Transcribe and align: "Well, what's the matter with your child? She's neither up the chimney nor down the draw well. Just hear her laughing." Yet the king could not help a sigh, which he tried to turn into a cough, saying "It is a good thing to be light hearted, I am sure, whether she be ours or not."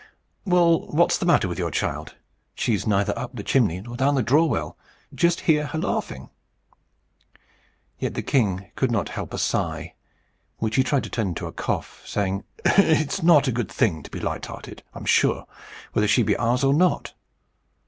"Well, 0.45 0.87
what's 0.87 1.19
the 1.19 1.27
matter 1.27 1.47
with 1.47 1.59
your 1.59 1.69
child? 1.69 2.15
She's 2.55 2.87
neither 2.87 3.15
up 3.15 3.35
the 3.35 3.43
chimney 3.43 3.81
nor 3.81 3.95
down 3.95 4.15
the 4.15 4.23
draw 4.23 4.45
well. 4.45 4.75
Just 5.13 5.41
hear 5.41 5.67
her 5.67 5.77
laughing." 5.77 6.31
Yet 7.99 8.15
the 8.15 8.23
king 8.23 8.71
could 8.75 8.89
not 8.89 9.09
help 9.09 9.31
a 9.31 9.37
sigh, 9.37 9.93
which 10.57 10.75
he 10.75 10.81
tried 10.83 11.03
to 11.03 11.11
turn 11.11 11.27
into 11.27 11.45
a 11.45 11.51
cough, 11.53 12.01
saying 12.07 12.43
"It 12.65 13.13
is 13.13 13.19
a 13.47 13.51
good 13.51 13.71
thing 13.71 14.01
to 14.01 14.09
be 14.09 14.19
light 14.19 14.47
hearted, 14.47 14.81
I 14.95 14.97
am 14.97 15.05
sure, 15.05 15.45
whether 15.93 16.07
she 16.07 16.23
be 16.23 16.35
ours 16.35 16.63
or 16.63 16.73
not." 16.73 17.13